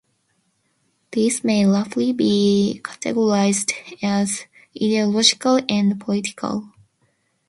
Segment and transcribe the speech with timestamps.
[1.11, 6.73] These may roughly be categorized as ideological and political.